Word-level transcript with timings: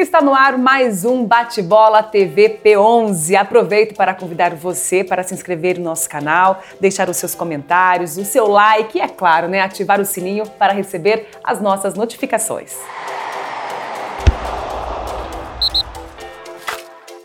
Está 0.00 0.22
no 0.22 0.34
ar 0.34 0.56
mais 0.56 1.04
um 1.04 1.26
Bate-Bola 1.26 2.02
TV 2.02 2.58
P11. 2.64 3.34
Aproveito 3.34 3.94
para 3.94 4.14
convidar 4.14 4.54
você 4.54 5.04
para 5.04 5.22
se 5.22 5.34
inscrever 5.34 5.76
no 5.76 5.84
nosso 5.84 6.08
canal, 6.08 6.62
deixar 6.80 7.10
os 7.10 7.18
seus 7.18 7.34
comentários, 7.34 8.16
o 8.16 8.24
seu 8.24 8.48
like 8.48 8.96
e, 8.96 9.00
é 9.02 9.08
claro, 9.08 9.46
né, 9.46 9.60
ativar 9.60 10.00
o 10.00 10.06
sininho 10.06 10.48
para 10.58 10.72
receber 10.72 11.28
as 11.44 11.60
nossas 11.60 11.92
notificações. 11.92 12.74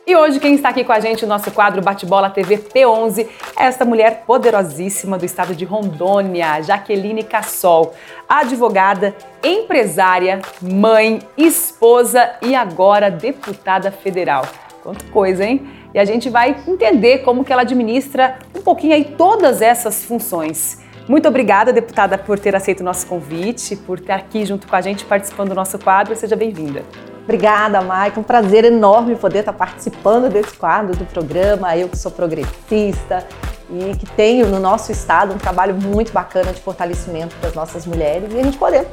E 0.08 0.16
hoje 0.16 0.40
quem 0.40 0.54
está 0.54 0.70
aqui 0.70 0.84
com 0.84 0.92
a 0.92 1.00
gente 1.00 1.24
no 1.24 1.30
nosso 1.30 1.50
quadro 1.50 1.82
Bate-Bola 1.82 2.30
TV 2.30 2.60
P11 2.60 3.28
é 3.58 3.64
esta 3.64 3.84
mulher 3.84 4.22
poderosíssima 4.28 5.18
do 5.18 5.26
estado 5.26 5.56
de 5.56 5.66
Rondônia, 5.66 6.62
Jaqueline 6.62 7.24
Cassol, 7.24 7.92
advogada, 8.30 9.16
empresária, 9.44 10.42
mãe, 10.62 11.22
esposa 11.36 12.34
e 12.40 12.54
agora 12.54 13.10
deputada 13.10 13.90
federal. 13.90 14.46
Quanta 14.84 15.04
coisa, 15.06 15.44
hein? 15.44 15.68
E 15.92 15.98
a 15.98 16.06
gente 16.06 16.30
vai 16.30 16.56
entender 16.68 17.20
como 17.24 17.44
que 17.44 17.52
ela 17.52 17.64
administra 17.64 18.38
um 18.56 18.62
pouquinho 18.62 18.94
aí 18.94 19.06
todas 19.06 19.60
essas 19.60 20.06
funções. 20.06 20.84
Muito 21.08 21.28
obrigada, 21.28 21.74
deputada, 21.74 22.16
por 22.16 22.38
ter 22.38 22.56
aceito 22.56 22.82
o 22.82 22.84
nosso 22.84 23.08
convite, 23.08 23.76
por 23.76 23.98
estar 23.98 24.18
aqui 24.18 24.46
junto 24.46 24.68
com 24.68 24.76
a 24.76 24.82
gente 24.82 25.04
participando 25.04 25.50
do 25.50 25.56
nosso 25.56 25.80
quadro. 25.80 26.16
Seja 26.16 26.36
bem-vinda. 26.36 26.84
Obrigada, 27.26 27.82
Maicon. 27.82 28.22
Um 28.22 28.24
prazer 28.24 28.64
enorme 28.64 29.16
poder 29.16 29.40
estar 29.40 29.54
participando 29.54 30.30
desse 30.30 30.54
quadro 30.54 30.96
do 30.96 31.06
programa. 31.06 31.76
Eu 31.76 31.90
que 31.90 31.98
sou 31.98 32.12
progressista 32.12 33.28
e 33.70 33.98
que 33.98 34.06
tenho 34.06 34.48
no 34.48 34.60
nosso 34.60 34.92
estado 34.92 35.34
um 35.34 35.38
trabalho 35.38 35.74
muito 35.74 36.14
bacana 36.14 36.54
de 36.54 36.62
fortalecimento 36.62 37.36
das 37.42 37.56
nossas 37.56 37.86
mulheres 37.88 38.32
e 38.32 38.40
a 38.40 38.44
gente 38.44 38.58
poder 38.58 38.88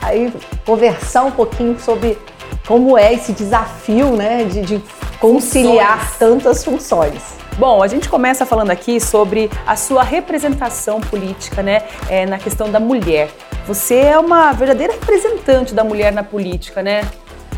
aí 0.00 0.32
conversar 0.64 1.24
um 1.24 1.30
pouquinho 1.30 1.78
sobre 1.78 2.18
como 2.66 2.96
é 2.96 3.12
esse 3.12 3.32
desafio, 3.32 4.16
né, 4.16 4.44
de, 4.44 4.62
de 4.62 4.82
conciliar 5.20 5.98
funções. 5.98 6.18
tantas 6.18 6.64
funções. 6.64 7.22
Bom, 7.58 7.82
a 7.82 7.86
gente 7.86 8.08
começa 8.08 8.46
falando 8.46 8.70
aqui 8.70 8.98
sobre 8.98 9.50
a 9.66 9.76
sua 9.76 10.02
representação 10.02 11.00
política, 11.00 11.62
né, 11.62 11.82
é, 12.08 12.24
na 12.24 12.38
questão 12.38 12.70
da 12.70 12.80
mulher. 12.80 13.30
Você 13.66 13.96
é 13.96 14.18
uma 14.18 14.52
verdadeira 14.52 14.92
representante 14.94 15.74
da 15.74 15.84
mulher 15.84 16.12
na 16.12 16.22
política, 16.22 16.82
né? 16.82 17.02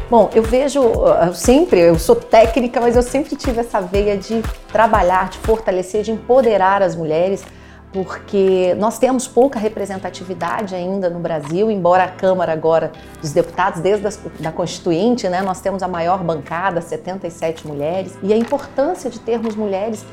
Bom, 0.08 0.30
eu 0.32 0.42
vejo 0.42 0.80
eu 0.80 1.34
sempre, 1.34 1.80
eu 1.80 1.98
sou 1.98 2.14
técnica, 2.14 2.80
mas 2.80 2.94
eu 2.94 3.02
sempre 3.02 3.34
tive 3.34 3.58
essa 3.58 3.80
veia 3.80 4.16
de 4.16 4.40
trabalhar, 4.70 5.30
de 5.30 5.38
fortalecer, 5.38 6.02
de 6.04 6.12
empoderar 6.12 6.80
as 6.80 6.94
mulheres, 6.94 7.44
porque 7.92 8.76
nós 8.78 9.00
temos 9.00 9.26
pouca 9.26 9.58
representatividade 9.58 10.76
ainda 10.76 11.10
no 11.10 11.18
Brasil, 11.18 11.72
embora 11.72 12.04
a 12.04 12.08
Câmara 12.08 12.52
agora 12.52 12.92
dos 13.20 13.32
Deputados, 13.32 13.80
desde 13.80 14.06
a 14.06 14.10
da 14.38 14.52
Constituinte, 14.52 15.28
né, 15.28 15.42
nós 15.42 15.60
temos 15.60 15.82
a 15.82 15.88
maior 15.88 16.22
bancada, 16.22 16.80
77 16.80 17.66
mulheres, 17.66 18.16
e 18.22 18.32
a 18.32 18.36
importância 18.36 19.10
de 19.10 19.18
termos 19.18 19.56
mulheres 19.56 20.04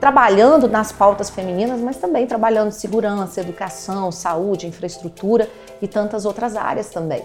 trabalhando 0.00 0.66
nas 0.66 0.90
pautas 0.92 1.28
femininas, 1.28 1.78
mas 1.78 1.98
também 1.98 2.26
trabalhando 2.26 2.72
segurança, 2.72 3.40
educação, 3.40 4.10
saúde, 4.10 4.66
infraestrutura 4.66 5.46
e 5.80 5.86
tantas 5.86 6.24
outras 6.24 6.56
áreas 6.56 6.88
também. 6.88 7.22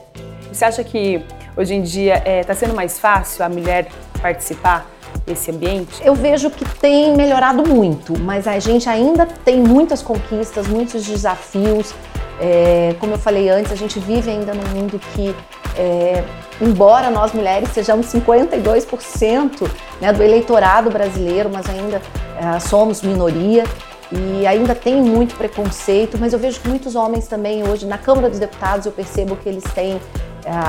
Você 0.51 0.65
acha 0.65 0.83
que 0.83 1.25
hoje 1.57 1.73
em 1.73 1.81
dia 1.81 2.17
está 2.17 2.29
é, 2.29 2.43
tá 2.43 2.53
sendo 2.53 2.75
mais 2.75 2.99
fácil 2.99 3.43
a 3.43 3.49
mulher 3.49 3.87
participar 4.21 4.85
desse 5.25 5.51
ambiente? 5.51 6.01
Eu 6.05 6.13
vejo 6.13 6.49
que 6.49 6.63
tem 6.79 7.15
melhorado 7.15 7.67
muito, 7.67 8.17
mas 8.19 8.47
a 8.47 8.59
gente 8.59 8.87
ainda 8.87 9.25
tem 9.25 9.57
muitas 9.57 10.01
conquistas, 10.01 10.67
muitos 10.67 11.05
desafios. 11.05 11.93
É, 12.39 12.95
como 12.99 13.13
eu 13.13 13.17
falei 13.17 13.49
antes, 13.49 13.71
a 13.71 13.75
gente 13.75 13.99
vive 13.99 14.29
ainda 14.29 14.53
num 14.53 14.79
mundo 14.79 14.99
que 15.13 15.35
é, 15.75 16.23
embora 16.61 17.09
nós 17.09 17.33
mulheres 17.33 17.69
sejamos 17.69 18.07
52% 18.07 19.69
né, 19.99 20.13
do 20.13 20.23
eleitorado 20.23 20.89
brasileiro, 20.89 21.49
mas 21.51 21.67
ainda 21.69 22.01
é, 22.37 22.59
somos 22.59 23.01
minoria 23.01 23.63
e 24.11 24.47
ainda 24.47 24.73
tem 24.73 25.01
muito 25.01 25.35
preconceito, 25.35 26.17
mas 26.17 26.31
eu 26.31 26.39
vejo 26.39 26.61
que 26.61 26.69
muitos 26.69 26.95
homens 26.95 27.27
também 27.27 27.67
hoje, 27.67 27.85
na 27.85 27.97
Câmara 27.97 28.29
dos 28.29 28.39
Deputados, 28.39 28.85
eu 28.85 28.91
percebo 28.91 29.35
que 29.35 29.49
eles 29.49 29.63
têm 29.73 29.99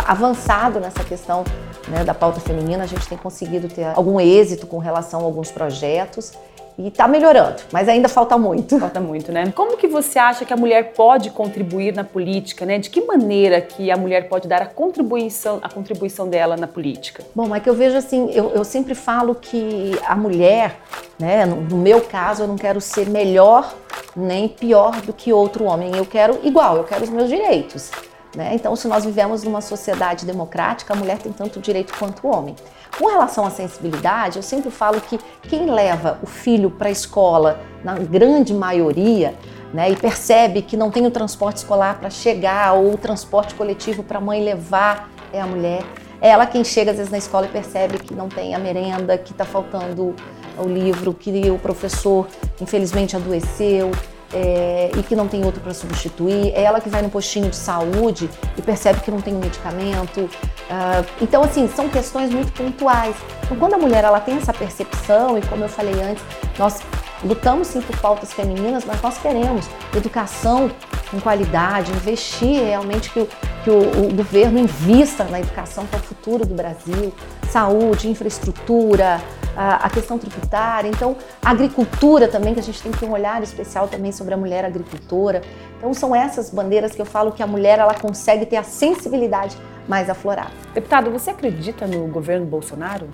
avançado 0.07 0.81
nessa 0.81 1.05
questão 1.05 1.45
né, 1.89 2.05
da 2.05 2.15
pauta 2.15 2.41
feminina, 2.41 2.85
a 2.85 2.87
gente 2.87 3.07
tem 3.09 3.17
conseguido 3.17 3.69
ter 3.69 3.85
algum 3.95 4.21
êxito 4.21 4.67
com 4.67 4.79
relação 4.79 5.21
a 5.21 5.25
alguns 5.25 5.51
projetos 5.51 6.33
e 6.79 6.87
está 6.87 7.09
melhorando, 7.09 7.57
mas 7.73 7.89
ainda 7.89 8.09
falta 8.09 8.39
muito. 8.39 8.79
Falta 8.79 9.01
muito, 9.01 9.33
né? 9.33 9.53
Como 9.55 9.77
que 9.77 9.89
você 9.89 10.17
acha 10.17 10.45
que 10.45 10.53
a 10.53 10.57
mulher 10.57 10.93
pode 10.93 11.29
contribuir 11.31 11.93
na 11.93 12.05
política, 12.05 12.65
né? 12.65 12.79
De 12.79 12.89
que 12.89 13.01
maneira 13.01 13.61
que 13.61 13.91
a 13.91 13.97
mulher 13.97 14.29
pode 14.29 14.47
dar 14.47 14.63
a 14.63 14.67
contribuição, 14.67 15.59
a 15.61 15.69
contribuição 15.69 16.29
dela 16.29 16.57
na 16.57 16.69
política? 16.69 17.25
Bom, 17.35 17.55
é 17.55 17.59
que 17.59 17.69
eu 17.69 17.75
vejo 17.75 17.97
assim, 17.97 18.31
eu, 18.31 18.51
eu 18.51 18.63
sempre 18.63 18.95
falo 18.95 19.35
que 19.35 19.99
a 20.07 20.15
mulher, 20.15 20.77
né? 21.19 21.45
No, 21.45 21.57
no 21.57 21.77
meu 21.77 22.01
caso, 22.01 22.45
eu 22.45 22.47
não 22.47 22.57
quero 22.57 22.81
ser 22.81 23.09
melhor 23.09 23.75
nem 24.15 24.47
pior 24.47 25.01
do 25.01 25.13
que 25.13 25.33
outro 25.33 25.65
homem. 25.65 25.97
Eu 25.97 26.07
quero 26.07 26.39
igual, 26.45 26.77
eu 26.77 26.85
quero 26.85 27.03
os 27.03 27.11
meus 27.11 27.29
direitos. 27.29 27.91
Né? 28.39 28.55
Então, 28.55 28.77
se 28.77 28.87
nós 28.87 29.05
vivemos 29.05 29.43
numa 29.43 29.61
sociedade 29.61 30.25
democrática, 30.25 30.95
a 30.95 30.97
mulher 30.97 31.19
tem 31.19 31.33
tanto 31.33 31.59
direito 31.59 31.93
quanto 31.99 32.25
o 32.25 32.31
homem. 32.31 32.55
Com 32.97 33.09
relação 33.09 33.45
à 33.45 33.51
sensibilidade, 33.51 34.37
eu 34.37 34.45
sempre 34.45 34.71
falo 34.71 35.01
que 35.01 35.19
quem 35.43 35.69
leva 35.69 36.21
o 36.23 36.27
filho 36.27 36.71
para 36.71 36.87
a 36.87 36.91
escola, 36.93 37.59
na 37.83 37.95
grande 37.99 38.55
maioria, 38.55 39.35
né, 39.75 39.91
e 39.91 39.97
percebe 39.97 40.63
que 40.63 40.77
não 40.77 40.89
tem 40.89 41.05
o 41.05 41.11
transporte 41.11 41.57
escolar 41.57 41.99
para 41.99 42.11
chegar 42.11 42.75
ou 42.75 42.95
o 42.95 42.97
transporte 42.97 43.57
coletivo 43.57 44.05
para 44.05 44.19
a 44.19 44.21
mãe 44.21 44.41
levar, 44.41 45.11
é 45.33 45.41
a 45.41 45.47
mulher. 45.47 45.83
É 46.21 46.29
ela 46.29 46.47
quem 46.47 46.63
chega 46.63 46.93
às 46.93 46.97
vezes 46.97 47.11
na 47.11 47.19
escola 47.19 47.47
e 47.47 47.49
percebe 47.49 47.99
que 47.99 48.15
não 48.15 48.29
tem 48.29 48.55
a 48.55 48.59
merenda, 48.61 49.19
que 49.19 49.33
está 49.33 49.45
faltando 49.45 50.15
o 50.57 50.69
livro, 50.69 51.13
que 51.13 51.51
o 51.51 51.59
professor 51.59 52.29
infelizmente 52.61 53.17
adoeceu 53.17 53.91
é, 54.33 54.91
e 54.97 55.03
que 55.03 55.17
não 55.17 55.27
tem 55.27 55.45
outro 55.45 55.61
para 55.61 55.73
substituir, 55.73 56.53
é 56.55 56.63
ela 56.63 56.81
que 56.81 56.89
vai 56.89 57.03
no 57.03 57.09
postinho 57.09 57.49
de 57.49 57.57
saúde 57.57 58.29
e 58.57 58.63
percebe 58.63 59.01
que 59.01 59.11
não 59.11 59.21
tem 59.21 59.35
medicamento. 59.35 60.21
Uh, 60.21 61.07
então, 61.21 61.43
assim, 61.43 61.69
são 61.69 61.89
questões 61.89 62.31
muito 62.31 62.53
pontuais. 62.53 63.17
Então, 63.45 63.57
quando 63.57 63.75
a 63.75 63.79
mulher 63.79 64.05
ela 64.05 64.21
tem 64.21 64.37
essa 64.37 64.53
percepção, 64.53 65.39
e 65.39 65.43
como 65.43 65.65
eu 65.65 65.69
falei 65.69 65.95
antes, 66.03 66.23
nós 66.59 66.81
lutamos 67.25 67.69
sim 67.69 67.81
por 67.81 67.97
pautas 67.99 68.33
femininas, 68.33 68.85
mas 68.85 69.01
nós 69.01 69.19
queremos 69.19 69.67
educação 69.97 70.71
com 71.11 71.21
qualidade, 71.21 71.91
investir 71.93 72.63
realmente 72.63 73.11
que 73.11 73.21
o, 73.21 73.29
que 73.65 73.71
o, 73.71 74.09
o 74.09 74.15
governo 74.15 74.59
invista 74.59 75.25
na 75.25 75.41
educação 75.41 75.87
para 75.87 76.01
o 76.01 76.03
futuro 76.03 76.45
do 76.45 76.55
Brasil, 76.55 77.13
saúde, 77.51 78.09
infraestrutura, 78.09 79.21
a, 79.59 79.87
a 79.87 79.91
questão 79.91 80.17
tributária, 80.17 80.89
então 80.89 81.17
a 81.43 81.51
agricultura 81.51 82.29
também, 82.29 82.55
que 82.55 82.61
a 82.61 82.63
gente 82.63 82.81
tem 82.81 82.93
que 82.93 82.99
ter 82.99 83.07
um 83.07 83.11
olhar 83.11 83.43
especial 83.43 83.89
também 83.89 84.13
sobre 84.13 84.33
a 84.33 84.37
mulher 84.37 84.65
agricultora. 84.65 85.43
Então 85.77 85.93
são 85.93 86.15
essas 86.15 86.49
bandeiras 86.49 86.95
que 86.95 87.03
eu 87.03 87.07
falo 87.07 87.33
que 87.33 87.43
a 87.43 87.47
mulher 87.47 87.81
ela 87.81 87.93
consegue 87.93 88.47
ter 88.47 88.57
a 88.57 88.63
sensibilidade 88.63 89.57
mais 89.89 90.09
aflorada. 90.09 90.53
Deputado, 90.73 91.11
você 91.11 91.31
acredita 91.31 91.89
no 91.89 92.07
governo 92.07 92.47
Bolsonaro? 92.47 93.09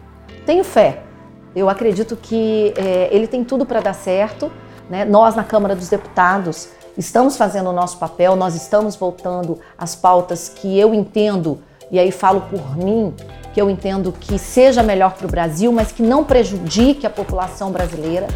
Tenho 0.44 0.62
fé. 0.62 1.02
Eu 1.56 1.70
acredito 1.70 2.14
que 2.14 2.74
é, 2.76 3.08
ele 3.10 3.26
tem 3.26 3.42
tudo 3.42 3.64
para 3.64 3.80
dar 3.80 3.94
certo. 3.94 4.52
Né? 4.90 5.02
Nós, 5.06 5.34
na 5.34 5.44
Câmara 5.44 5.74
dos 5.74 5.88
Deputados, 5.88 6.68
estamos 6.98 7.38
fazendo 7.38 7.70
o 7.70 7.72
nosso 7.72 7.96
papel, 7.96 8.36
nós 8.36 8.54
estamos 8.54 8.96
voltando 8.96 9.58
às 9.78 9.96
pautas 9.96 10.50
que 10.50 10.78
eu 10.78 10.92
entendo, 10.92 11.58
e 11.90 11.98
aí 11.98 12.10
falo 12.10 12.42
por 12.42 12.76
mim, 12.76 13.14
que 13.54 13.62
eu 13.62 13.70
entendo 13.70 14.12
que 14.12 14.36
seja 14.36 14.82
melhor 14.82 15.12
para 15.12 15.26
o 15.26 15.30
Brasil, 15.30 15.72
mas 15.72 15.92
que 15.92 16.02
não 16.02 16.24
prejudique 16.24 17.06
a 17.06 17.10
população 17.10 17.70
brasileira, 17.70 18.26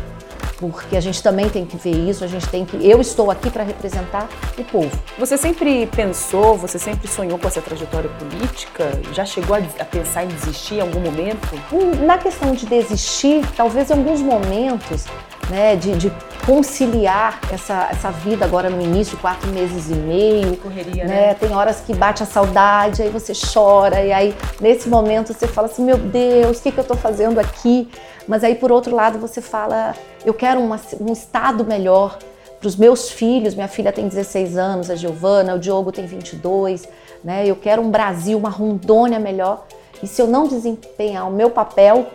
porque 0.59 0.97
a 0.97 1.01
gente 1.01 1.21
também 1.23 1.49
tem 1.49 1.65
que 1.65 1.77
ver 1.77 2.09
isso, 2.09 2.25
a 2.25 2.27
gente 2.27 2.49
tem 2.49 2.65
que. 2.65 2.77
Eu 2.89 3.01
estou 3.01 3.31
aqui 3.31 3.51
para 3.51 3.65
representar 3.65 4.29
o 4.56 4.65
povo. 4.65 4.91
Você 5.19 5.37
sempre 5.37 5.87
pensou, 5.89 6.56
você 6.56 6.79
sempre 6.79 7.09
sonhou 7.09 7.39
com 7.39 7.49
essa 7.49 7.61
trajetória 7.61 8.11
política? 8.11 8.91
Já 9.12 9.25
chegou 9.25 9.56
a, 9.56 9.84
pensar 9.84 10.25
em 10.25 10.29
desistir 10.29 10.77
em 10.77 10.81
algum 10.81 11.01
momento? 11.01 11.49
Hum, 11.73 12.05
na 12.06 12.17
questão 12.19 12.53
de 12.53 12.67
desistir, 12.67 13.44
talvez 13.56 13.91
em 13.91 13.94
alguns 13.94 14.20
momentos, 14.20 15.05
né, 15.49 15.77
de, 15.77 15.97
de 15.97 16.12
conciliar 16.45 17.41
essa, 17.53 17.89
essa 17.91 18.11
vida 18.11 18.45
agora 18.45 18.71
no 18.71 18.81
início, 18.81 19.19
quatro 19.19 19.50
meses 19.50 19.91
e 19.91 19.95
meio. 19.95 20.56
Correria, 20.56 21.05
né? 21.05 21.27
né? 21.27 21.35
Tem 21.35 21.55
horas 21.55 21.81
que 21.81 21.95
bate 21.95 22.23
a 22.23 22.27
saudade, 22.27 23.03
aí 23.03 23.11
você 23.11 23.33
chora, 23.35 24.03
e 24.03 24.12
aí 24.12 24.35
nesse 24.61 24.89
momento 24.89 25.33
você 25.33 25.47
fala 25.47 25.67
assim: 25.67 25.85
meu 25.85 25.99
Deus, 25.99 26.59
o 26.59 26.62
que, 26.62 26.73
que 26.73 26.79
eu 26.79 26.83
estou 26.83 26.97
fazendo 26.97 27.39
aqui? 27.39 27.89
Mas 28.27 28.45
aí 28.45 28.55
por 28.55 28.73
outro 28.73 28.95
lado 28.95 29.19
você 29.19 29.41
fala: 29.41 29.95
eu 30.25 30.35
quero 30.35 30.61
uma, 30.61 30.81
um 31.00 31.12
estado 31.12 31.65
melhor 31.65 32.19
para 32.59 32.67
os 32.67 32.77
meus 32.77 33.11
filhos. 33.11 33.55
Minha 33.55 33.69
filha 33.69 33.93
tem 33.93 34.09
16 34.09 34.56
anos, 34.56 34.91
a 34.91 34.97
Giovana, 34.97 35.55
o 35.55 35.59
Diogo 35.59 35.93
tem 35.93 36.06
22, 36.06 36.89
né? 37.23 37.47
Eu 37.47 37.56
quero 37.56 37.83
um 37.83 37.91
Brasil, 37.91 38.37
uma 38.39 38.51
Rondônia 38.51 39.19
melhor. 39.19 39.67
E 40.03 40.06
se 40.06 40.23
eu 40.23 40.27
não 40.27 40.47
desempenhar 40.47 41.29
o 41.29 41.33
meu 41.33 41.51
papel, 41.51 42.06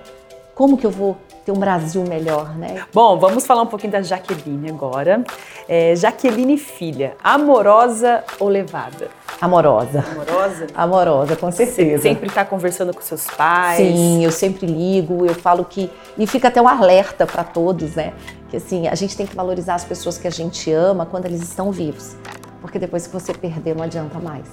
como 0.56 0.77
que 0.77 0.86
eu 0.86 0.91
vou 0.91 1.18
ter 1.45 1.51
um 1.51 1.59
Brasil 1.59 2.03
melhor, 2.07 2.55
né? 2.55 2.83
Bom, 2.93 3.17
vamos 3.17 3.45
falar 3.45 3.63
um 3.63 3.67
pouquinho 3.67 3.91
da 3.91 4.01
Jaqueline 4.01 4.69
agora. 4.69 5.23
É, 5.67 5.95
Jaqueline 5.95 6.57
filha, 6.57 7.15
amorosa 7.23 8.23
ou 8.39 8.47
levada? 8.47 9.09
Amorosa. 9.41 10.05
Amorosa? 10.09 10.67
Amorosa, 10.73 11.35
com 11.35 11.51
certeza. 11.51 12.03
Sempre 12.03 12.27
está 12.27 12.45
conversando 12.45 12.93
com 12.93 13.01
seus 13.01 13.27
pais? 13.27 13.77
Sim, 13.77 14.23
eu 14.23 14.31
sempre 14.31 14.65
ligo, 14.65 15.25
eu 15.25 15.35
falo 15.35 15.65
que. 15.65 15.91
E 16.17 16.25
fica 16.25 16.47
até 16.47 16.61
um 16.61 16.67
alerta 16.67 17.25
para 17.25 17.43
todos, 17.43 17.95
né? 17.95 18.13
Que 18.49 18.57
assim, 18.57 18.87
a 18.87 18.95
gente 18.95 19.17
tem 19.17 19.25
que 19.25 19.35
valorizar 19.35 19.75
as 19.75 19.83
pessoas 19.83 20.17
que 20.17 20.27
a 20.27 20.31
gente 20.31 20.71
ama 20.71 21.05
quando 21.05 21.25
eles 21.25 21.41
estão 21.41 21.71
vivos. 21.71 22.15
Porque 22.61 22.79
depois 22.79 23.05
que 23.05 23.13
você 23.13 23.33
perder, 23.33 23.75
não 23.75 23.83
adianta 23.83 24.17
mais. 24.19 24.47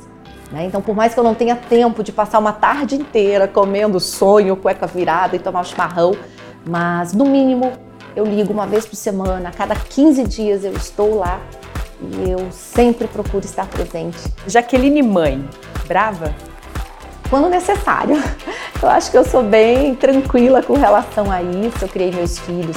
Né? 0.50 0.64
Então, 0.64 0.82
por 0.82 0.96
mais 0.96 1.14
que 1.14 1.20
eu 1.20 1.24
não 1.24 1.34
tenha 1.34 1.54
tempo 1.54 2.02
de 2.02 2.10
passar 2.10 2.40
uma 2.40 2.52
tarde 2.52 2.96
inteira 2.96 3.46
comendo 3.46 4.00
sonho, 4.00 4.56
cueca 4.56 4.86
virada 4.86 5.36
e 5.36 5.38
tomar 5.38 5.60
um 5.60 5.64
chimarrão, 5.64 6.16
mas 6.66 7.12
no 7.12 7.24
mínimo 7.24 7.72
eu 8.14 8.24
ligo 8.24 8.52
uma 8.52 8.66
vez 8.66 8.84
por 8.84 8.96
semana, 8.96 9.48
a 9.48 9.52
cada 9.52 9.74
15 9.74 10.24
dias 10.24 10.64
eu 10.64 10.72
estou 10.72 11.18
lá 11.18 11.40
e 12.00 12.30
eu 12.30 12.50
sempre 12.50 13.06
procuro 13.06 13.44
estar 13.44 13.66
presente. 13.66 14.18
Jaqueline 14.46 15.02
mãe, 15.02 15.48
brava? 15.86 16.34
Quando 17.28 17.48
necessário. 17.48 18.16
Eu 18.82 18.88
acho 18.88 19.10
que 19.10 19.18
eu 19.18 19.24
sou 19.26 19.42
bem 19.42 19.94
tranquila 19.94 20.62
com 20.62 20.72
relação 20.72 21.30
a 21.30 21.42
isso. 21.42 21.84
Eu 21.84 21.88
criei 21.88 22.10
meus 22.10 22.38
filhos 22.38 22.76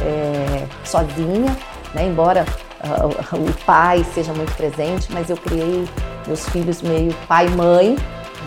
é, 0.00 0.66
sozinha, 0.82 1.54
né? 1.92 2.06
embora 2.06 2.46
uh, 2.82 3.36
o 3.36 3.64
pai 3.66 4.02
seja 4.14 4.32
muito 4.32 4.54
presente, 4.56 5.12
mas 5.12 5.28
eu 5.28 5.36
criei 5.36 5.86
meus 6.26 6.48
filhos 6.48 6.80
meio 6.80 7.12
pai 7.28 7.48
e 7.48 7.50
mãe. 7.50 7.96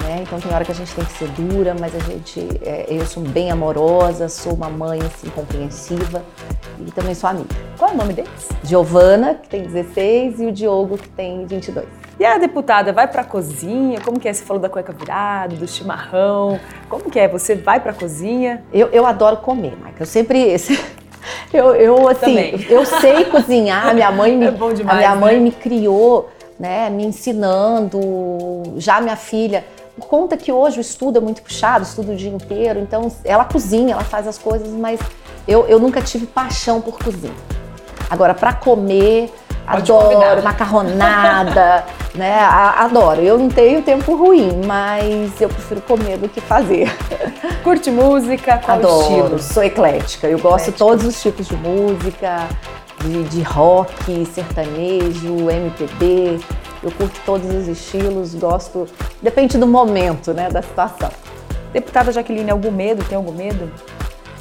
Né? 0.03 0.21
Então 0.21 0.39
tem 0.39 0.53
hora 0.53 0.65
que 0.65 0.71
a 0.71 0.75
gente 0.75 0.94
tem 0.94 1.03
que 1.06 1.13
ser 1.13 1.27
dura, 1.30 1.75
mas 1.80 1.95
a 1.95 2.00
gente, 2.00 2.39
é, 2.63 2.86
eu 2.89 3.06
sou 3.06 3.24
bem 3.24 3.51
amorosa, 3.51 4.27
sou 4.30 4.53
uma 4.53 4.69
mãe 4.69 5.00
assim 5.01 5.30
compreensiva 5.30 6.24
e 6.80 6.92
também 6.92 7.13
sou 7.15 7.30
amiga. 7.30 7.56
Qual 7.77 7.92
é 7.92 7.94
o 7.94 7.97
nome 7.97 8.13
deles? 8.13 8.50
Giovana, 8.63 9.36
que 9.36 9.47
tem 9.47 9.63
16, 9.63 10.42
e 10.42 10.45
o 10.45 10.51
Diogo, 10.51 10.97
que 10.97 11.09
tem 11.09 11.45
22. 11.45 11.86
E 12.19 12.25
a 12.25 12.38
deputada 12.38 12.94
vai 12.94 13.07
para 13.07 13.21
a 13.21 13.25
cozinha? 13.25 14.00
Como 14.00 14.19
que 14.19 14.27
é? 14.27 14.33
Você 14.33 14.44
falou 14.44 14.62
da 14.62 14.69
cueca 14.69 14.94
virada, 14.94 15.56
do 15.56 15.68
chimarrão. 15.68 16.59
Como 16.88 17.12
que 17.12 17.19
é? 17.19 17.27
Você 17.27 17.56
vai 17.56 17.80
para 17.80 17.91
a 17.91 17.94
cozinha? 17.94 18.63
Eu, 18.71 18.88
eu 18.88 19.06
adoro 19.06 19.38
comer, 19.38 19.77
Maica. 19.77 20.03
Eu 20.03 20.06
sempre 20.06 20.56
eu, 21.53 21.75
eu 21.75 22.07
assim, 22.07 22.19
Também. 22.19 22.65
eu 22.69 22.86
sei 22.86 23.25
cozinhar. 23.31 23.94
Minha 23.94 24.12
mãe 24.12 24.36
me, 24.38 24.45
é 24.45 24.51
demais, 24.51 24.80
a 24.88 24.95
minha 24.95 25.15
mãe 25.15 25.36
né? 25.36 25.41
me 25.41 25.51
criou, 25.51 26.30
né, 26.57 26.89
me 26.89 27.06
ensinando. 27.06 28.00
Já 28.77 29.01
minha 29.01 29.18
filha 29.18 29.65
por 29.97 30.07
conta 30.07 30.36
que 30.36 30.51
hoje 30.51 30.77
o 30.77 30.81
estudo 30.81 31.18
é 31.18 31.21
muito 31.21 31.42
puxado, 31.42 31.83
estudo 31.83 32.12
o 32.12 32.15
dia 32.15 32.30
inteiro, 32.30 32.80
então 32.80 33.12
ela 33.24 33.45
cozinha, 33.45 33.94
ela 33.94 34.03
faz 34.03 34.27
as 34.27 34.38
coisas, 34.38 34.69
mas 34.69 35.00
eu, 35.47 35.65
eu 35.68 35.80
nunca 35.80 36.01
tive 36.01 36.25
paixão 36.25 36.81
por 36.81 36.97
cozinha. 37.00 37.33
Agora, 38.09 38.33
para 38.33 38.53
comer, 38.53 39.31
Pode 39.65 39.92
adoro 39.92 40.03
combinar. 40.15 40.42
macarronada, 40.44 41.86
né? 42.13 42.39
Adoro. 42.39 43.21
Eu 43.21 43.38
não 43.38 43.50
tenho 43.50 43.81
tempo 43.81 44.15
ruim, 44.15 44.62
mas 44.65 45.39
eu 45.42 45.50
prefiro 45.50 45.81
comer 45.81 46.18
do 46.18 46.30
que 46.30 46.39
fazer. 46.39 46.94
Curte 47.63 47.89
música? 47.89 48.59
Qual 48.63 48.77
adoro. 48.77 49.01
estilo? 49.01 49.39
Sou 49.39 49.63
eclética. 49.63 50.27
Eu 50.27 50.38
gosto 50.39 50.65
de 50.71 50.77
todos 50.77 51.03
os 51.06 51.19
tipos 51.19 51.48
de 51.48 51.56
música, 51.56 52.48
de, 53.01 53.24
de 53.24 53.41
rock, 53.41 54.25
sertanejo, 54.27 55.50
MPB. 55.50 56.39
Eu 56.86 56.92
curto 56.92 57.20
todos 57.26 57.54
os 57.54 57.68
estilos, 57.68 58.34
gosto. 58.36 58.88
Depende 59.22 59.58
do 59.58 59.68
momento, 59.68 60.34
né? 60.34 60.50
Da 60.50 60.62
situação. 60.62 61.10
Deputada 61.74 62.12
Jaqueline, 62.12 62.52
algum 62.52 62.72
medo? 62.72 63.04
Tem 63.04 63.18
algum 63.18 63.34
medo? 63.34 63.70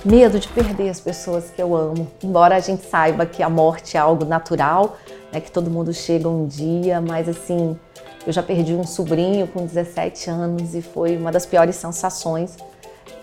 medo 0.05 0.39
de 0.39 0.47
perder 0.49 0.91
as 0.91 1.01
pessoas 1.01 1.51
que 1.51 1.61
eu 1.61 1.75
amo. 1.75 2.07
Embora 2.23 2.57
a 2.57 2.61
gente 2.61 2.85
saiba 2.85 3.25
que 3.25 3.43
a 3.43 3.49
morte 3.49 3.97
é 3.97 4.01
algo 4.01 4.25
natural, 4.25 4.99
né, 5.33 5.41
que 5.41 5.51
todo 5.51 5.71
mundo 5.71 5.93
chega 5.93 6.29
um 6.29 6.47
dia, 6.47 7.01
mas 7.01 7.29
assim, 7.29 7.77
eu 8.27 8.33
já 8.33 8.43
perdi 8.43 8.75
um 8.75 8.85
sobrinho 8.85 9.47
com 9.49 9.65
17 9.65 10.29
anos 10.29 10.75
e 10.75 10.83
foi 10.83 11.17
uma 11.17 11.33
das 11.33 11.47
piores 11.47 11.77
sensações. 11.77 12.57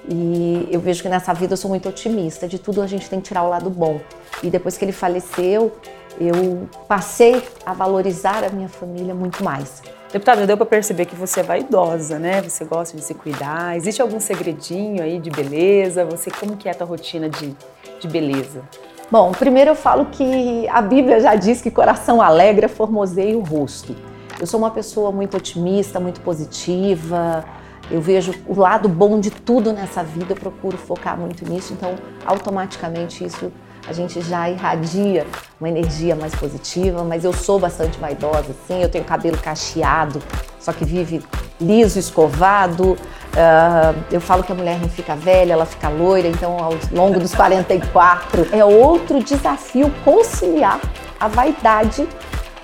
E 0.09 0.67
eu 0.71 0.79
vejo 0.79 1.03
que 1.03 1.09
nessa 1.09 1.33
vida 1.33 1.53
eu 1.53 1.57
sou 1.57 1.69
muito 1.69 1.87
otimista, 1.87 2.47
de 2.47 2.57
tudo 2.57 2.81
a 2.81 2.87
gente 2.87 3.07
tem 3.07 3.21
que 3.21 3.27
tirar 3.27 3.43
o 3.43 3.49
lado 3.49 3.69
bom. 3.69 4.01
E 4.41 4.49
depois 4.49 4.75
que 4.75 4.83
ele 4.83 4.91
faleceu, 4.91 5.71
eu 6.19 6.67
passei 6.87 7.43
a 7.65 7.73
valorizar 7.73 8.43
a 8.43 8.49
minha 8.49 8.69
família 8.69 9.13
muito 9.13 9.43
mais. 9.43 9.81
Deputada, 10.11 10.45
deu 10.45 10.57
para 10.57 10.65
perceber 10.65 11.05
que 11.05 11.15
você 11.15 11.39
é 11.39 11.43
vaidosa, 11.43 12.19
né? 12.19 12.41
Você 12.41 12.65
gosta 12.65 12.97
de 12.97 13.03
se 13.03 13.13
cuidar. 13.13 13.77
Existe 13.77 14.01
algum 14.01 14.19
segredinho 14.19 15.01
aí 15.01 15.19
de 15.19 15.29
beleza? 15.29 16.03
Você 16.05 16.29
como 16.29 16.57
que 16.57 16.67
é 16.67 16.71
a 16.71 16.75
tua 16.75 16.85
rotina 16.85 17.29
de, 17.29 17.55
de 17.99 18.07
beleza? 18.09 18.61
Bom, 19.09 19.31
primeiro 19.31 19.71
eu 19.71 19.75
falo 19.75 20.05
que 20.05 20.67
a 20.67 20.81
Bíblia 20.81 21.19
já 21.21 21.35
diz 21.35 21.61
que 21.61 21.71
coração 21.71 22.21
alegre 22.21 22.67
formoseia 22.67 23.37
o 23.37 23.41
rosto. 23.41 23.95
Eu 24.39 24.47
sou 24.47 24.59
uma 24.59 24.71
pessoa 24.71 25.11
muito 25.11 25.37
otimista, 25.37 25.99
muito 25.99 26.19
positiva. 26.21 27.45
Eu 27.89 28.01
vejo 28.01 28.33
o 28.47 28.57
lado 28.57 28.89
bom 28.89 29.19
de 29.19 29.29
tudo 29.29 29.73
nessa 29.73 30.01
vida, 30.03 30.31
eu 30.31 30.37
procuro 30.37 30.77
focar 30.77 31.17
muito 31.17 31.47
nisso, 31.49 31.73
então 31.73 31.95
automaticamente 32.25 33.23
isso 33.23 33.51
a 33.87 33.93
gente 33.93 34.21
já 34.21 34.49
irradia 34.49 35.25
uma 35.59 35.69
energia 35.69 36.15
mais 36.15 36.33
positiva, 36.35 37.03
mas 37.03 37.23
eu 37.23 37.33
sou 37.33 37.59
bastante 37.59 37.97
vaidosa, 37.99 38.55
sim, 38.67 38.81
eu 38.81 38.89
tenho 38.89 39.03
cabelo 39.03 39.37
cacheado, 39.37 40.21
só 40.59 40.71
que 40.71 40.85
vive 40.85 41.21
liso, 41.59 41.99
escovado. 41.99 42.91
Uh, 42.93 44.03
eu 44.11 44.19
falo 44.19 44.43
que 44.43 44.51
a 44.51 44.55
mulher 44.55 44.79
não 44.79 44.89
fica 44.89 45.15
velha, 45.15 45.53
ela 45.53 45.65
fica 45.65 45.87
loira, 45.89 46.27
então 46.27 46.57
ao 46.61 46.73
longo 46.91 47.19
dos 47.19 47.33
44 47.33 48.47
é 48.51 48.63
outro 48.63 49.23
desafio 49.23 49.91
conciliar 50.03 50.79
a 51.19 51.27
vaidade 51.27 52.07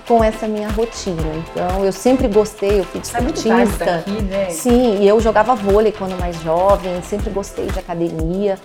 com 0.08 0.24
essa 0.24 0.48
minha 0.48 0.70
rotina. 0.70 1.22
Então, 1.36 1.84
eu 1.84 1.92
sempre 1.92 2.28
gostei, 2.28 2.80
eu 2.80 2.84
fui 2.86 3.02
desportista. 3.02 3.84
É 3.84 3.98
daqui, 3.98 4.22
né? 4.24 4.50
Sim, 4.50 5.00
e 5.02 5.08
eu 5.08 5.20
jogava 5.20 5.54
vôlei 5.54 5.92
quando 5.92 6.18
mais 6.20 6.42
jovem, 6.42 7.02
sempre 7.02 7.30
gostei 7.30 7.68
de 7.68 7.80
academia 7.80 8.58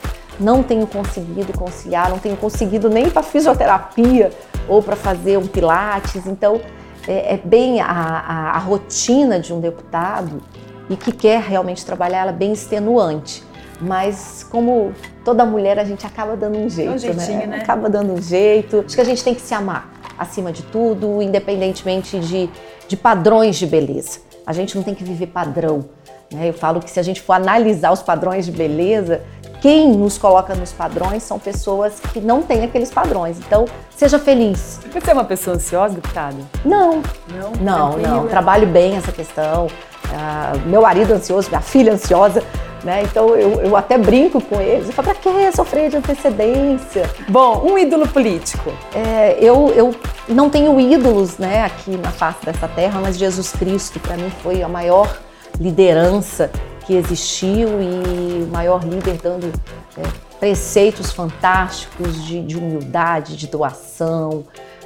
não 0.43 0.63
tenho 0.63 0.87
conseguido 0.87 1.57
conciliar, 1.57 2.11
não 2.11 2.19
tenho 2.19 2.37
conseguido 2.37 2.89
nem 2.89 3.09
para 3.09 3.23
fisioterapia 3.23 4.31
ou 4.69 4.83
para 4.83 4.97
fazer 4.97 5.39
um 5.39 5.47
pilates. 5.47 6.27
Então, 6.27 6.61
é, 7.07 7.35
é 7.35 7.37
bem 7.37 7.81
a, 7.81 7.87
a, 7.87 8.51
a, 8.57 8.59
rotina 8.59 9.39
de 9.39 9.53
um 9.53 9.61
deputado 9.61 10.43
e 10.89 10.97
que 10.97 11.13
quer 11.13 11.41
realmente 11.41 11.85
trabalhar, 11.85 12.21
ela 12.21 12.31
é 12.31 12.35
bem 12.35 12.53
extenuante. 12.53 13.43
Mas 13.81 14.47
como 14.49 14.93
toda 15.25 15.45
mulher, 15.45 15.79
a 15.79 15.85
gente 15.85 16.07
acaba 16.07 16.37
dando 16.37 16.59
um 16.59 16.69
jeito, 16.69 16.93
um 16.93 16.99
jeitinho, 16.99 17.39
né? 17.39 17.47
né? 17.47 17.57
Acaba 17.59 17.89
dando 17.89 18.13
um 18.13 18.23
jeito. 18.23 18.85
Acho 18.87 18.95
que 18.95 19.01
a 19.01 19.05
gente 19.05 19.25
tem 19.25 19.35
que 19.35 19.41
se 19.41 19.55
amar 19.55 19.91
acima 20.17 20.53
de 20.53 20.63
tudo, 20.63 21.21
independentemente 21.21 22.19
de, 22.21 22.49
de 22.87 22.97
padrões 22.97 23.57
de 23.57 23.67
beleza. 23.67 24.21
A 24.47 24.53
gente 24.53 24.77
não 24.77 24.85
tem 24.85 24.95
que 24.95 25.03
viver 25.03 25.29
padrão. 25.29 25.85
Né? 26.33 26.49
Eu 26.49 26.55
falo 26.55 26.81
que 26.81 26.91
se 26.91 27.01
a 27.01 27.03
gente 27.03 27.21
for 27.21 27.33
analisar 27.33 27.93
os 27.93 28.03
padrões 28.03 28.47
de 28.47 28.53
beleza, 28.53 29.23
quem 29.63 29.93
nos 29.93 30.19
coloca 30.19 30.57
nos 30.57 30.73
padrões 30.73 31.23
são 31.23 31.39
pessoas 31.39 32.01
que 32.13 32.21
não 32.21 32.43
têm 32.43 32.65
aqueles 32.65 32.91
padrões. 32.91 33.39
Então, 33.39 33.65
seja 33.97 34.19
feliz. 34.19 34.81
Você 34.93 35.11
é 35.13 35.15
uma 35.15 35.25
pessoa 35.25 35.55
ansiosa, 35.55 35.95
deputada? 35.95 36.37
Não. 36.65 37.01
Não? 37.29 37.53
Não, 37.61 37.97
não. 37.97 38.27
Trabalho 38.27 38.67
bem 38.67 38.97
essa 38.97 39.13
questão. 39.13 39.67
Uh, 39.67 40.69
meu 40.69 40.83
marido 40.83 41.13
ansioso, 41.13 41.49
minha 41.49 41.61
filha 41.61 41.93
ansiosa. 41.93 42.43
Né? 42.83 43.05
Então 43.05 43.37
eu, 43.37 43.61
eu 43.61 43.77
até 43.77 43.97
brinco 43.97 44.41
com 44.41 44.61
eles. 44.61 44.89
Eu 44.89 44.93
falo, 44.93 45.11
pra 45.11 45.15
que 45.15 45.53
sofrer 45.53 45.89
de 45.89 45.97
antecedência? 45.97 47.09
Bom, 47.29 47.65
um 47.65 47.79
ídolo 47.79 48.09
político. 48.09 48.73
É, 48.93 49.39
eu, 49.41 49.73
eu 49.77 49.95
não 50.29 50.51
tenho 50.51 50.81
ídolos 50.81 51.39
né, 51.39 51.65
aqui 51.65 51.93
na 51.97 52.11
face 52.11 52.45
dessa 52.45 52.67
terra, 52.67 53.01
mas 53.01 53.17
Jesus 53.17 53.53
Cristo, 53.53 54.01
para 54.01 54.17
mim, 54.17 54.29
foi 54.43 54.61
a 54.61 54.69
maior 54.69 55.17
liderança 55.61 56.51
que 56.85 56.95
existiu 56.95 57.69
e 57.81 58.43
o 58.43 58.49
maior 58.49 58.85
líder 58.85 59.19
dando 59.23 59.53
é, 59.97 60.03
preceitos 60.39 61.13
fantásticos 61.13 62.25
de, 62.25 62.43
de, 62.43 62.57
humildade, 62.57 63.37
de 63.37 63.47
doação, 63.47 64.45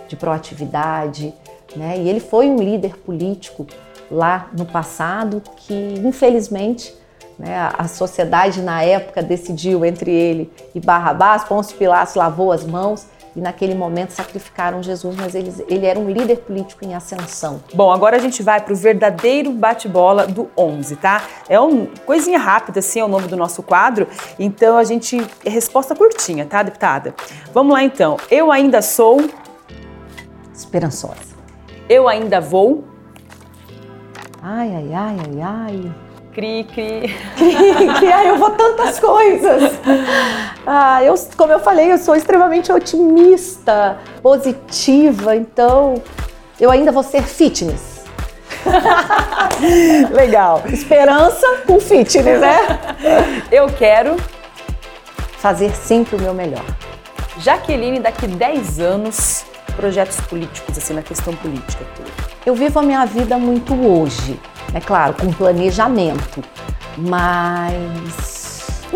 de 0.09 0.17
proatividade. 0.17 1.33
Né? 1.75 1.99
E 1.99 2.09
ele 2.09 2.21
foi 2.21 2.49
um 2.49 2.57
líder 2.57 2.97
político 2.99 3.67
lá 4.11 4.49
no 4.57 4.65
passado 4.65 5.43
que, 5.57 5.75
infelizmente, 6.05 6.95
né, 7.39 7.71
a 7.77 7.87
sociedade 7.87 8.63
na 8.63 8.83
época 8.83 9.23
decidiu 9.23 9.85
entre 9.85 10.11
ele 10.11 10.51
e 10.75 10.81
Barrabás, 10.81 11.45
Pôncio 11.45 11.77
Pilatos 11.77 12.15
lavou 12.15 12.51
as 12.51 12.65
mãos 12.65 13.07
e 13.37 13.41
naquele 13.41 13.75
momento 13.75 14.11
sacrificaram 14.11 14.83
Jesus, 14.83 15.15
mas 15.15 15.35
eles, 15.35 15.63
ele 15.69 15.85
era 15.85 15.99
um 15.99 16.11
líder 16.11 16.39
político 16.39 16.83
em 16.85 16.95
ascensão. 16.95 17.61
Bom, 17.75 17.93
agora 17.93 18.17
a 18.17 18.19
gente 18.19 18.43
vai 18.43 18.61
para 18.61 18.73
o 18.73 18.77
verdadeiro 18.77 19.53
bate-bola 19.53 20.27
do 20.27 20.51
11, 20.57 20.97
tá? 20.97 21.23
É 21.47 21.61
uma 21.61 21.87
coisinha 22.07 22.39
rápida, 22.39 22.79
assim, 22.79 22.99
é 22.99 23.05
o 23.05 23.09
nome 23.09 23.29
do 23.29 23.37
nosso 23.37 23.63
quadro, 23.63 24.09
então 24.39 24.79
a 24.79 24.85
gente. 24.85 25.25
É 25.45 25.51
resposta 25.51 25.95
curtinha, 25.95 26.47
tá, 26.47 26.63
deputada? 26.63 27.15
Vamos 27.53 27.75
lá 27.75 27.83
então. 27.83 28.17
Eu 28.31 28.51
ainda 28.51 28.81
sou. 28.81 29.29
Esperançosa. 30.55 31.37
Eu 31.89 32.09
ainda 32.09 32.41
vou. 32.41 32.85
Ai, 34.43 34.75
ai, 34.75 34.95
ai, 34.95 35.17
ai, 35.21 35.41
ai. 35.43 35.95
Cri, 36.33 36.65
cri. 36.65 37.15
Cri, 37.37 37.95
cri. 37.99 38.13
Ai, 38.13 38.31
eu 38.31 38.39
vou 38.39 38.51
tantas 38.51 38.99
coisas. 38.99 39.76
Ah, 40.69 41.01
eu, 41.05 41.15
como 41.37 41.53
eu 41.53 41.61
falei, 41.61 41.93
eu 41.93 41.99
sou 41.99 42.17
extremamente 42.17 42.73
otimista, 42.73 43.99
positiva, 44.21 45.37
então 45.37 46.03
eu 46.59 46.73
ainda 46.73 46.91
vou 46.91 47.05
ser 47.05 47.23
fitness. 47.23 48.05
Legal. 50.11 50.65
Esperança 50.67 51.47
com 51.69 51.79
fitness, 51.79 52.41
né? 52.41 52.59
Eu 53.53 53.69
quero 53.69 54.17
fazer 55.39 55.71
sempre 55.77 56.17
o 56.17 56.21
meu 56.21 56.35
melhor. 56.35 56.65
Jaqueline, 57.39 58.01
daqui 58.01 58.27
10 58.27 58.81
anos, 58.81 59.45
projetos 59.77 60.21
políticos, 60.23 60.77
assim, 60.77 60.95
na 60.95 61.03
questão 61.03 61.33
política. 61.37 61.85
Eu 62.45 62.57
vivo 62.57 62.81
a 62.81 62.83
minha 62.83 63.05
vida 63.05 63.39
muito 63.39 63.73
hoje, 63.75 64.41
é 64.75 64.81
claro, 64.81 65.15
com 65.15 65.33
planejamento, 65.33 66.43
mas 66.97 68.36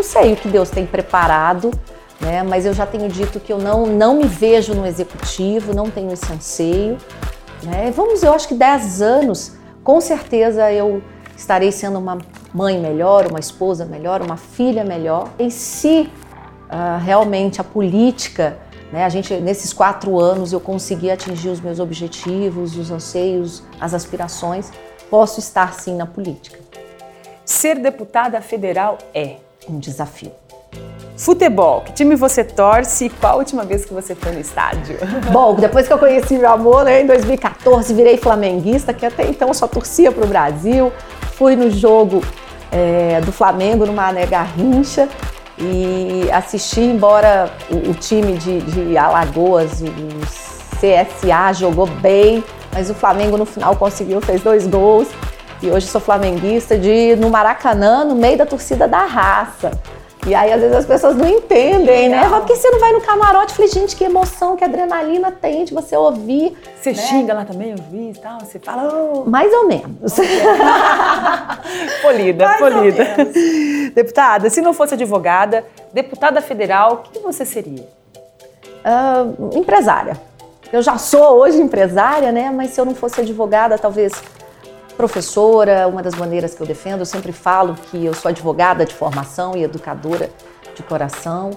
não 0.01 0.05
sei 0.05 0.33
o 0.33 0.37
que 0.37 0.49
Deus 0.49 0.71
tem 0.71 0.87
preparado, 0.87 1.71
né? 2.19 2.43
Mas 2.43 2.65
eu 2.65 2.73
já 2.73 2.87
tenho 2.87 3.07
dito 3.07 3.39
que 3.39 3.53
eu 3.53 3.59
não, 3.59 3.85
não 3.85 4.17
me 4.17 4.25
vejo 4.25 4.73
no 4.75 4.87
executivo, 4.87 5.75
não 5.75 5.91
tenho 5.91 6.11
esse 6.11 6.33
anseio. 6.33 6.97
Né? 7.63 7.93
Vamos, 7.95 8.23
eu 8.23 8.33
acho 8.33 8.49
que 8.49 8.55
10 8.55 9.03
anos, 9.03 9.53
com 9.85 10.01
certeza 10.01 10.73
eu 10.73 11.03
estarei 11.37 11.71
sendo 11.71 11.99
uma 11.99 12.17
mãe 12.55 12.81
melhor, 12.81 13.27
uma 13.27 13.39
esposa 13.39 13.85
melhor, 13.85 14.23
uma 14.23 14.39
filha 14.39 14.83
melhor. 14.85 15.29
E 15.39 15.51
se 15.51 16.11
uh, 16.71 16.99
realmente 17.05 17.61
a 17.61 17.65
política, 17.65 18.57
né, 18.91 19.05
a 19.05 19.09
gente 19.11 19.35
nesses 19.35 19.71
quatro 19.71 20.19
anos 20.19 20.51
eu 20.51 20.61
consegui 20.61 21.11
atingir 21.11 21.51
os 21.51 21.61
meus 21.61 21.79
objetivos, 21.79 22.75
os 22.79 22.91
anseios, 22.91 23.63
as 23.79 23.93
aspirações, 23.93 24.73
posso 25.11 25.41
estar 25.41 25.75
sim 25.75 25.95
na 25.95 26.07
política. 26.07 26.59
Ser 27.45 27.79
deputada 27.79 28.41
federal 28.41 28.97
é 29.13 29.37
um 29.71 29.79
desafio. 29.79 30.33
Futebol, 31.17 31.83
que 31.83 31.93
time 31.93 32.17
você 32.17 32.43
torce 32.43 33.05
e 33.05 33.11
qual 33.11 33.35
a 33.35 33.37
última 33.37 33.63
vez 33.63 33.85
que 33.85 33.93
você 33.93 34.15
foi 34.15 34.33
no 34.33 34.41
estádio? 34.41 34.97
Bom, 35.31 35.55
depois 35.55 35.87
que 35.87 35.93
eu 35.93 35.99
conheci 35.99 36.39
meu 36.39 36.51
amor, 36.51 36.85
né, 36.85 37.03
em 37.03 37.07
2014 37.07 37.93
virei 37.93 38.17
flamenguista, 38.17 38.95
que 38.95 39.05
até 39.05 39.27
então 39.27 39.53
só 39.53 39.67
torcia 39.67 40.11
para 40.11 40.25
o 40.25 40.27
Brasil. 40.27 40.91
Fui 41.35 41.57
no 41.57 41.71
jogo 41.71 42.23
é, 42.73 43.21
do 43.21 43.33
Flamengo 43.33 43.85
no 43.85 43.93
Mané 43.93 44.25
Garrincha 44.25 45.09
e 45.59 46.31
assisti, 46.33 46.81
embora 46.81 47.51
o, 47.71 47.91
o 47.91 47.95
time 47.95 48.33
de, 48.39 48.61
de 48.63 48.97
Alagoas, 48.97 49.83
o 49.83 50.21
CSA, 50.81 51.53
jogou 51.53 51.87
bem, 51.87 52.43
mas 52.73 52.89
o 52.89 52.95
Flamengo 52.95 53.37
no 53.37 53.45
final 53.45 53.77
conseguiu, 53.77 54.23
fez 54.23 54.41
dois 54.41 54.67
gols. 54.67 55.09
E 55.63 55.71
hoje 55.71 55.87
sou 55.87 56.01
flamenguista 56.01 56.79
de 56.79 57.17
no 57.17 57.29
Maracanã, 57.29 58.05
no 58.05 58.15
meio 58.15 58.39
da 58.39 58.47
torcida 58.47 58.89
da 58.89 59.05
raça. 59.05 59.71
E 60.27 60.35
aí, 60.35 60.53
às 60.53 60.61
vezes, 60.61 60.77
as 60.77 60.87
pessoas 60.87 61.17
não 61.17 61.27
entendem, 61.27 62.09
né? 62.11 62.29
Por 62.29 62.45
que 62.45 62.55
você 62.55 62.69
não 62.71 62.79
vai 62.79 62.93
no 62.93 63.01
camarote? 63.01 63.53
Eu 63.53 63.57
falei, 63.57 63.71
gente, 63.71 63.97
que 63.97 64.05
emoção, 64.05 64.55
que 64.55 64.63
adrenalina 64.63 65.31
tem 65.31 65.65
de 65.65 65.73
você 65.73 65.97
ouvir. 65.97 66.57
Você 66.79 66.91
né? 66.91 66.97
xinga 66.97 67.33
lá 67.33 67.45
também, 67.45 67.71
eu 67.71 67.79
vi 67.91 68.11
e 68.11 68.15
tal, 68.15 68.39
você 68.39 68.59
fala. 68.59 68.93
Oh. 68.93 69.29
Mais 69.29 69.53
ou 69.53 69.67
menos. 69.67 70.15
polida, 72.03 72.47
Mais 72.47 72.59
polida. 72.59 73.07
Deputada, 73.95 74.51
se 74.51 74.61
não 74.61 74.75
fosse 74.75 74.93
advogada, 74.93 75.65
deputada 75.93 76.43
federal, 76.43 76.93
o 76.93 76.97
que 76.99 77.19
você 77.19 77.47
seria? 77.47 77.89
Uh, 78.85 79.57
empresária. 79.59 80.17
Eu 80.71 80.83
já 80.83 80.99
sou 80.99 81.39
hoje 81.39 81.59
empresária, 81.61 82.31
né? 82.31 82.51
Mas 82.55 82.71
se 82.71 82.81
eu 82.81 82.85
não 82.85 82.95
fosse 82.95 83.21
advogada, 83.23 83.79
talvez 83.79 84.13
professora, 85.01 85.89
uma 85.89 86.03
das 86.03 86.15
maneiras 86.15 86.55
que 86.55 86.61
eu 86.61 86.67
defendo, 86.67 87.01
eu 87.01 87.07
sempre 87.07 87.33
falo 87.33 87.75
que 87.75 88.05
eu 88.05 88.13
sou 88.13 88.29
advogada 88.29 88.85
de 88.85 88.93
formação 88.95 89.57
e 89.57 89.63
educadora 89.63 90.29
de 90.75 90.83
coração. 90.83 91.53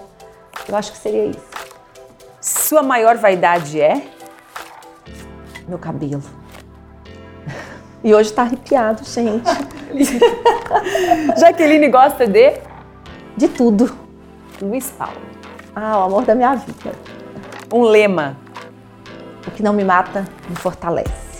Eu 0.65 0.73
acho 0.77 0.93
que 0.93 0.97
seria 0.97 1.25
isso. 1.25 1.41
Sua 2.39 2.81
maior 2.81 3.17
vaidade 3.17 3.81
é? 3.81 4.07
Meu 5.67 5.77
cabelo. 5.77 6.23
E 8.01 8.15
hoje 8.15 8.31
tá 8.31 8.43
arrepiado, 8.43 9.03
gente. 9.03 9.43
Jaqueline 11.38 11.89
gosta 11.89 12.25
de? 12.25 12.62
De 13.35 13.50
tudo. 13.50 13.93
Luiz 14.62 14.89
Paulo. 14.91 15.21
Ah, 15.75 16.00
o 16.00 16.03
amor 16.03 16.23
da 16.23 16.33
minha 16.33 16.55
vida. 16.55 16.93
Um 17.73 17.81
lema. 17.81 18.38
O 19.45 19.51
que 19.51 19.62
não 19.62 19.73
me 19.73 19.83
mata, 19.83 20.25
me 20.47 20.55
fortalece. 20.55 21.32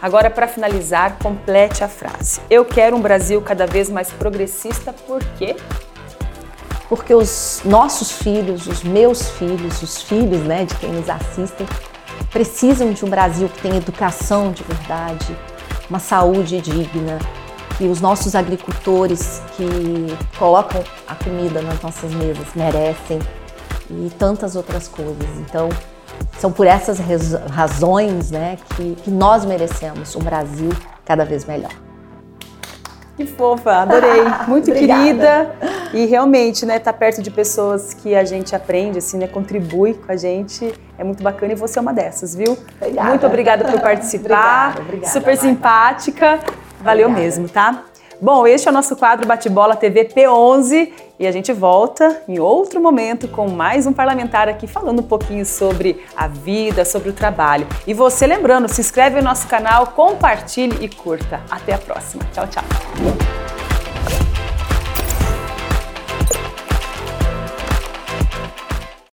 Agora, 0.00 0.30
para 0.30 0.46
finalizar, 0.46 1.18
complete 1.18 1.82
a 1.82 1.88
frase. 1.88 2.40
Eu 2.48 2.64
quero 2.64 2.96
um 2.96 3.00
Brasil 3.00 3.42
cada 3.42 3.66
vez 3.66 3.90
mais 3.90 4.10
progressista, 4.12 4.92
por 4.92 5.22
quê? 5.36 5.56
Porque 6.88 7.12
os 7.12 7.62
nossos 7.64 8.12
filhos, 8.12 8.68
os 8.68 8.84
meus 8.84 9.28
filhos, 9.30 9.82
os 9.82 10.02
filhos 10.02 10.40
né, 10.42 10.64
de 10.64 10.74
quem 10.76 10.92
nos 10.92 11.08
assistem, 11.10 11.66
precisam 12.30 12.92
de 12.92 13.04
um 13.04 13.10
Brasil 13.10 13.48
que 13.48 13.60
tenha 13.60 13.76
educação 13.76 14.52
de 14.52 14.62
verdade, 14.62 15.36
uma 15.90 15.98
saúde 15.98 16.60
digna, 16.60 17.18
e 17.80 17.86
os 17.86 18.00
nossos 18.00 18.34
agricultores 18.34 19.42
que 19.56 19.66
colocam 20.38 20.82
a 21.06 21.14
comida 21.16 21.60
nas 21.60 21.80
nossas 21.82 22.12
mesas 22.12 22.46
merecem 22.54 23.18
e 23.90 24.10
tantas 24.18 24.54
outras 24.54 24.86
coisas. 24.86 25.28
Então, 25.38 25.68
são 26.38 26.52
por 26.52 26.66
essas 26.66 26.98
razões 27.50 28.30
né, 28.30 28.58
que, 28.76 28.94
que 28.96 29.10
nós 29.10 29.44
merecemos 29.44 30.14
um 30.14 30.20
Brasil 30.20 30.70
cada 31.04 31.24
vez 31.24 31.44
melhor. 31.44 31.72
Que 33.16 33.26
fofa, 33.26 33.78
adorei. 33.78 34.22
Muito 34.46 34.70
querida. 34.70 35.50
E 35.92 36.06
realmente, 36.06 36.64
né, 36.64 36.78
tá 36.78 36.92
perto 36.92 37.20
de 37.20 37.32
pessoas 37.32 37.92
que 37.92 38.14
a 38.14 38.24
gente 38.24 38.54
aprende, 38.54 38.98
assim, 38.98 39.18
né, 39.18 39.26
contribui 39.26 39.94
com 39.94 40.12
a 40.12 40.16
gente. 40.16 40.72
É 40.96 41.02
muito 41.02 41.22
bacana 41.22 41.52
e 41.52 41.56
você 41.56 41.80
é 41.80 41.82
uma 41.82 41.92
dessas, 41.92 42.34
viu? 42.36 42.56
Obrigada. 42.80 43.08
Muito 43.08 43.26
obrigada 43.26 43.64
por 43.64 43.80
participar. 43.82 44.70
obrigada, 44.70 44.80
obrigada, 44.82 45.12
Super 45.12 45.36
simpática. 45.36 46.38
Valeu 46.80 47.08
obrigada. 47.08 47.24
mesmo, 47.24 47.48
tá? 47.48 47.82
Bom, 48.20 48.46
este 48.48 48.66
é 48.66 48.70
o 48.70 48.74
nosso 48.74 48.96
quadro 48.96 49.28
Bate-Bola 49.28 49.76
TV 49.76 50.06
P11 50.06 50.90
e 51.20 51.26
a 51.26 51.30
gente 51.30 51.52
volta 51.52 52.20
em 52.26 52.40
outro 52.40 52.80
momento 52.80 53.28
com 53.28 53.48
mais 53.48 53.86
um 53.86 53.92
parlamentar 53.92 54.48
aqui 54.48 54.66
falando 54.66 54.98
um 54.98 55.04
pouquinho 55.04 55.46
sobre 55.46 56.04
a 56.16 56.26
vida, 56.26 56.84
sobre 56.84 57.10
o 57.10 57.12
trabalho. 57.12 57.66
E 57.86 57.94
você 57.94 58.26
lembrando, 58.26 58.68
se 58.68 58.80
inscreve 58.80 59.16
no 59.18 59.22
nosso 59.22 59.46
canal, 59.46 59.88
compartilhe 59.88 60.84
e 60.84 60.88
curta. 60.88 61.40
Até 61.48 61.74
a 61.74 61.78
próxima. 61.78 62.24
Tchau, 62.32 62.48
tchau. 62.48 63.57